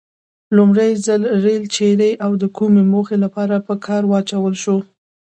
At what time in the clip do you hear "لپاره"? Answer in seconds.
3.23-3.55